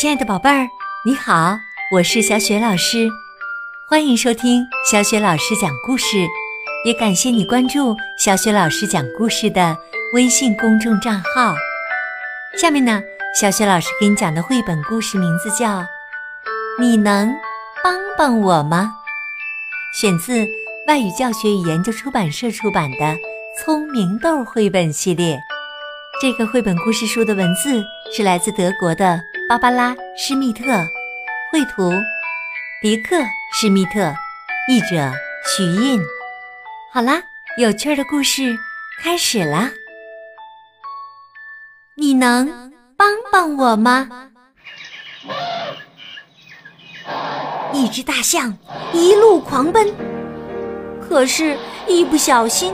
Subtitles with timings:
[0.00, 0.66] 亲爱的宝贝儿，
[1.04, 1.58] 你好，
[1.92, 3.06] 我是小雪老师，
[3.86, 6.26] 欢迎收听小雪老师讲故事，
[6.86, 9.76] 也感谢你关注小雪老师讲故事的
[10.14, 11.54] 微信公众账号。
[12.56, 13.02] 下面呢，
[13.38, 15.80] 小雪老师给你讲的绘本故事名字叫
[16.80, 17.30] 《你能
[17.84, 18.94] 帮帮我吗》，
[20.00, 20.48] 选自
[20.86, 22.96] 外语教学与研究出版社出版的
[23.62, 25.38] 《聪明豆》绘本系列。
[26.22, 29.20] 这个绘本故事书的文字是来自德国的
[29.50, 30.62] 芭芭拉·施密特，
[31.50, 31.90] 绘图
[32.80, 33.16] 迪克·
[33.52, 34.14] 施密特，
[34.68, 35.12] 译者
[35.44, 36.00] 徐印。
[36.92, 37.20] 好啦，
[37.58, 38.56] 有趣的故事
[39.02, 39.68] 开始啦！
[41.96, 44.30] 你能帮帮我吗？
[47.72, 48.56] 一只大象
[48.92, 49.92] 一路狂奔，
[51.00, 52.72] 可是，一不小心。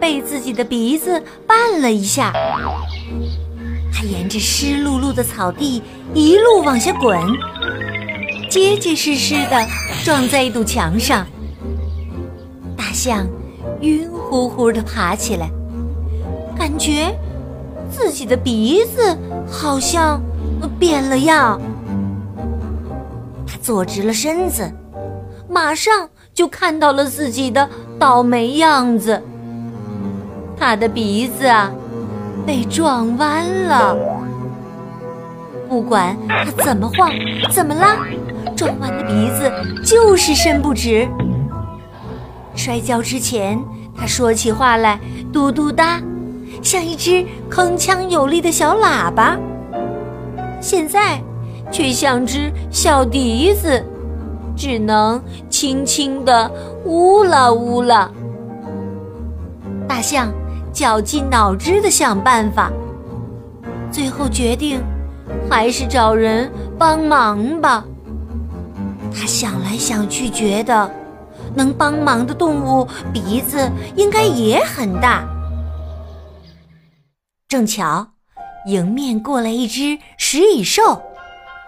[0.00, 2.32] 被自己的鼻子绊了一下，
[3.92, 5.82] 它沿着湿漉漉的草地
[6.12, 7.18] 一路往下滚，
[8.50, 9.66] 结结实实的
[10.04, 11.24] 撞在一堵墙上。
[12.76, 13.26] 大象
[13.80, 15.48] 晕乎乎的爬起来，
[16.58, 17.16] 感觉
[17.90, 19.16] 自己的鼻子
[19.48, 20.20] 好像
[20.78, 21.60] 变了样。
[23.46, 24.68] 它坐直了身子，
[25.48, 29.22] 马上就看到了自己的倒霉样子。
[30.58, 31.70] 他的鼻子啊，
[32.44, 33.96] 被撞弯了。
[35.70, 37.08] 不管他怎么晃，
[37.48, 37.96] 怎么拉，
[38.56, 39.48] 转弯的鼻子
[39.84, 41.08] 就是伸不直。
[42.56, 43.56] 摔跤之前，
[43.96, 44.98] 他说起话来
[45.32, 46.02] 嘟嘟哒，
[46.60, 49.38] 像一只铿锵有力的小喇叭。
[50.60, 51.22] 现在，
[51.70, 53.80] 却像只小笛子，
[54.56, 56.50] 只能轻轻地
[56.84, 58.10] 呜啦呜啦。
[59.86, 60.32] 大象。
[60.72, 62.70] 绞尽脑汁的想办法，
[63.90, 64.80] 最后决定
[65.50, 67.84] 还是找人帮忙吧。
[69.12, 70.90] 他想来想去，觉得
[71.54, 75.24] 能帮忙的动物鼻子应该也很大。
[77.48, 78.06] 正巧
[78.66, 81.02] 迎面过来一只食蚁兽，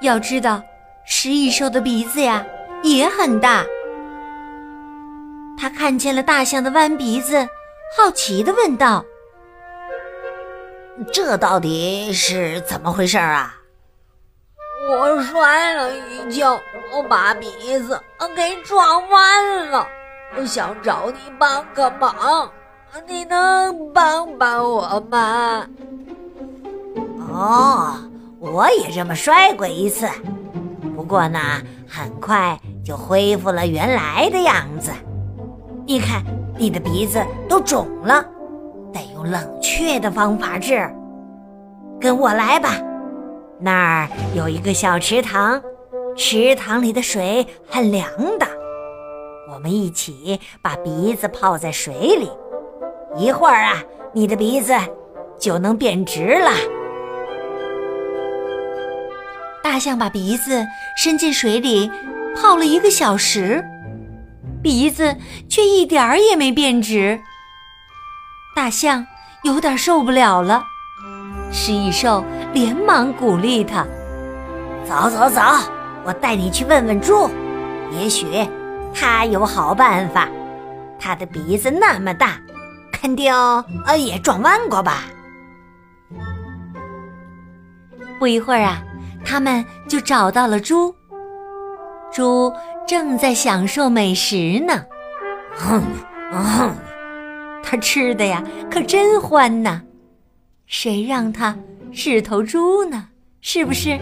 [0.00, 0.62] 要知道
[1.04, 2.44] 食蚁兽的鼻子呀
[2.82, 3.64] 也很大。
[5.58, 7.46] 他看见了大象的弯鼻子。
[7.94, 9.04] 好奇的问道
[11.12, 13.54] ：“这到底是怎么回事啊？”
[14.90, 16.58] 我摔了一跤，
[16.92, 17.46] 我把鼻
[17.78, 18.00] 子
[18.36, 19.86] 给撞弯了，
[20.46, 22.50] 想找你帮个忙，
[23.06, 25.66] 你能帮帮我吗？
[27.32, 27.96] 哦，
[28.38, 30.08] 我也这么摔过一次，
[30.94, 31.38] 不过呢，
[31.88, 34.90] 很快就恢复了原来的样子。
[35.86, 36.22] 你看。
[36.58, 38.24] 你的鼻子都肿了，
[38.92, 40.88] 得用冷却的方法治。
[42.00, 42.70] 跟我来吧，
[43.60, 45.62] 那儿有一个小池塘，
[46.16, 48.04] 池塘里的水很凉
[48.38, 48.46] 的。
[49.52, 52.30] 我们一起把鼻子泡在水里，
[53.16, 53.82] 一会儿啊，
[54.12, 54.72] 你的鼻子
[55.38, 56.50] 就能变直了。
[59.62, 60.66] 大象把鼻子
[60.96, 61.90] 伸进水里
[62.34, 63.64] 泡了一个小时。
[64.62, 65.16] 鼻子
[65.48, 67.18] 却一点儿也没变直，
[68.54, 69.06] 大象
[69.42, 70.64] 有点受不了了。
[71.50, 73.86] 食蚁兽连忙鼓励他
[74.88, 75.40] ：“走走走，
[76.04, 77.28] 我带你去问问猪，
[77.90, 78.48] 也许
[78.94, 80.28] 他有好办法。
[80.98, 82.38] 他的鼻子那么大，
[82.92, 83.34] 肯定
[83.86, 85.02] 呃也撞弯过吧。”
[88.18, 88.80] 不一会儿啊，
[89.24, 90.94] 他们就找到了猪。
[92.12, 92.52] 猪
[92.86, 94.84] 正在享受美食呢，
[95.56, 95.82] 哼
[96.30, 96.76] 哼，
[97.62, 99.80] 它吃的呀可真欢呐！
[100.66, 101.56] 谁让他
[101.90, 103.08] 是头猪呢？
[103.40, 103.98] 是不是？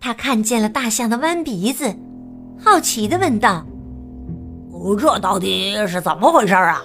[0.00, 1.94] 他看见了大象的弯鼻子，
[2.58, 3.64] 好奇的问道
[4.98, 6.82] ：“这到底是怎么回事啊？”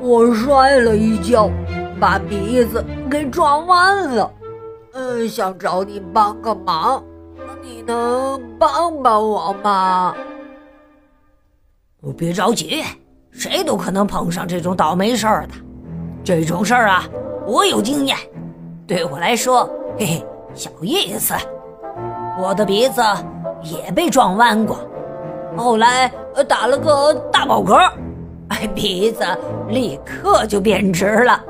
[0.00, 1.50] 我摔了一跤，
[1.98, 4.32] 把鼻子给撞弯了，
[4.92, 7.02] 嗯，想找你帮个忙。
[7.62, 10.14] 你能帮帮我吗？
[12.16, 12.84] 别着急，
[13.38, 15.54] 谁都可能碰上这种倒霉事儿的。
[16.24, 17.04] 这种事儿啊，
[17.46, 18.16] 我有经验。
[18.86, 19.68] 对我来说，
[19.98, 21.34] 嘿嘿，小意思。
[22.40, 23.02] 我的鼻子
[23.62, 24.78] 也被撞弯过，
[25.56, 26.10] 后来
[26.48, 27.92] 打了个大饱嗝，
[28.48, 29.24] 哎，鼻子
[29.68, 31.42] 立刻就变直了。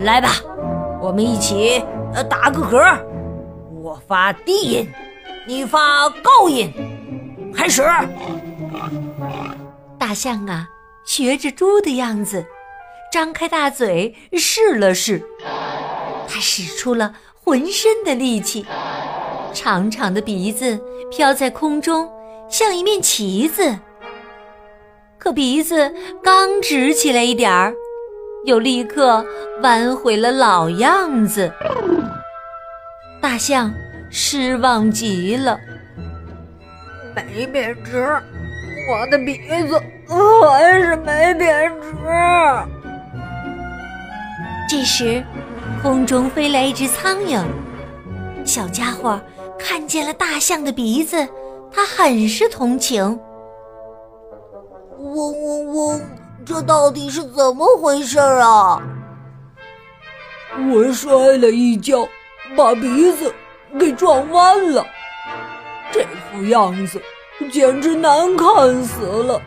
[0.00, 0.28] 来吧，
[1.00, 1.82] 我们一起
[2.14, 2.98] 呃打个嗝。
[3.82, 4.88] 我发低音。
[5.48, 6.72] 你发高音，
[7.54, 7.82] 开始。
[9.96, 10.68] 大象啊，
[11.06, 12.44] 学着猪的样子，
[13.12, 15.22] 张开大嘴试了试，
[16.28, 18.66] 它使出了浑身的力气，
[19.54, 20.78] 长长的鼻子
[21.10, 22.10] 飘在空中，
[22.50, 23.78] 像一面旗子。
[25.16, 27.72] 可鼻子刚直起来一点儿，
[28.44, 29.24] 又立刻
[29.62, 31.52] 弯回了老样子。
[33.20, 33.72] 大象
[34.10, 35.58] 失望极了，
[37.14, 38.20] 没变直，
[38.88, 39.36] 我的鼻
[39.66, 39.82] 子
[40.40, 41.88] 还是没变直。
[44.68, 45.24] 这时，
[45.82, 47.44] 空中飞来一只苍蝇，
[48.44, 49.20] 小家伙
[49.58, 51.26] 看见了大象的鼻子，
[51.72, 53.18] 他很是同情。
[54.98, 56.00] 嗡嗡嗡，
[56.44, 58.80] 这到底是怎么回事啊？
[60.72, 62.08] 我摔了一跤，
[62.56, 63.32] 把鼻子
[63.78, 64.86] 给撞弯了，
[65.92, 67.00] 这副样子
[67.50, 69.40] 简直难看死了。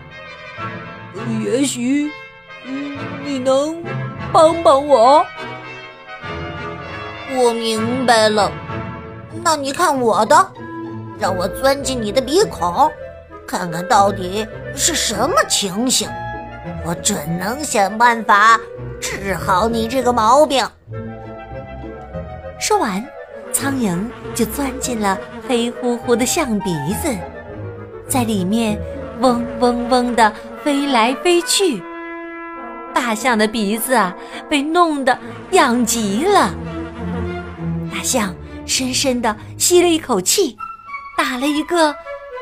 [1.44, 2.12] 也许，
[2.66, 3.84] 嗯，你能
[4.32, 5.26] 帮帮我？
[7.36, 8.52] 我明白了，
[9.44, 10.52] 那你看我的，
[11.20, 12.92] 让我钻进你的鼻孔。
[13.48, 14.46] 看看到底
[14.76, 16.08] 是什么情形，
[16.86, 18.60] 我准能想办法
[19.02, 20.64] 治好你这个毛病。
[22.60, 23.04] 说完，
[23.52, 23.98] 苍蝇
[24.36, 26.72] 就钻进了黑乎乎的象鼻
[27.02, 27.10] 子，
[28.10, 28.78] 在里面
[29.22, 30.34] 嗡嗡嗡地
[30.64, 31.82] 飞来飞去。
[32.94, 34.14] 大象的鼻子啊，
[34.50, 35.18] 被弄得
[35.52, 36.54] 痒极了。
[37.94, 38.36] 大象
[38.66, 40.58] 深深地吸了一口气，
[41.18, 41.96] 打了一个。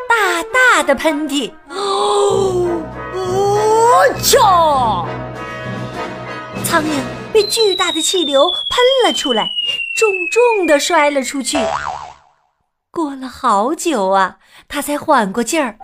[0.10, 1.52] 大大的喷嚏！
[1.70, 2.66] 哦，
[4.24, 5.06] 操！
[6.64, 7.02] 苍蝇
[7.34, 8.60] 被巨大的气流喷
[9.04, 9.52] 了出来，
[9.98, 11.58] 重重的摔了出去。
[12.90, 14.38] 过了好久啊，
[14.68, 15.76] 它才缓过劲儿。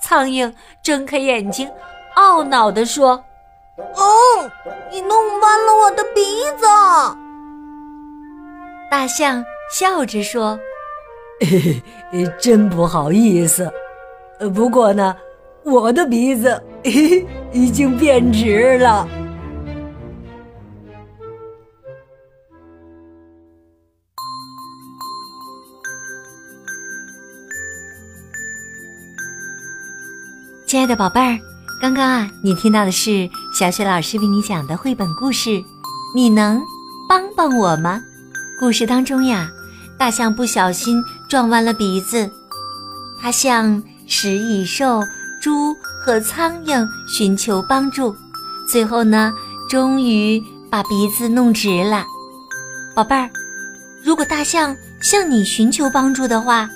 [0.00, 0.52] 苍蝇
[0.82, 1.68] 睁开眼睛，
[2.16, 3.22] 懊恼地说
[3.96, 4.50] ：“哦，
[4.90, 6.66] 你弄弯了我的鼻子。”
[8.90, 10.58] 大象笑着说。
[11.40, 13.70] 嘿嘿，真不好意思。
[14.40, 15.14] 呃，不过呢，
[15.64, 16.90] 我的鼻子嘿
[17.22, 19.06] 嘿已经变直了。
[30.68, 31.40] 亲爱的宝贝儿，
[31.80, 35.64] 刚刚啊，你听到的是小雪老师为你讲的绘本故事。
[36.14, 36.60] 你能
[37.08, 38.02] 帮帮我吗？
[38.60, 39.48] 故事当中呀。
[39.96, 42.30] 大象不小心撞弯了鼻子，
[43.18, 45.02] 它向食蚁兽、
[45.40, 45.74] 猪
[46.04, 48.14] 和苍蝇寻求帮助，
[48.70, 49.32] 最后呢，
[49.70, 50.38] 终于
[50.70, 52.04] 把鼻子弄直了。
[52.94, 53.30] 宝贝儿，
[54.04, 56.68] 如果大象向你寻求帮助的话，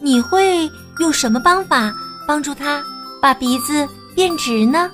[0.00, 0.68] 你会
[0.98, 1.94] 用什么方法
[2.26, 2.82] 帮助它
[3.20, 4.90] 把鼻子变直呢？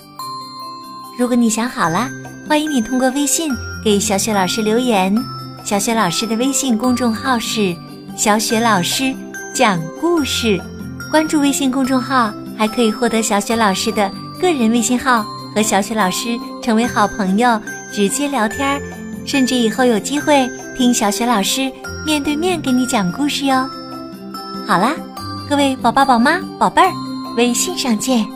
[1.16, 2.10] 如果你想好了，
[2.48, 3.52] 欢迎你通过微信
[3.84, 5.16] 给小雪老师留言。
[5.64, 7.74] 小雪老师的微信公众号是
[8.16, 9.14] “小雪老师
[9.54, 10.60] 讲故事”，
[11.10, 15.24] 关注微信公众号还可以获得小雪老师的个人微信号，
[15.54, 17.60] 和小雪老师成为好朋友，
[17.92, 18.80] 直接聊天，
[19.24, 21.70] 甚至以后有机会听小雪老师
[22.04, 23.68] 面对面给你讲故事哟。
[24.66, 24.94] 好啦，
[25.48, 26.92] 各位宝宝、宝妈、宝贝儿，
[27.36, 28.35] 微信上见。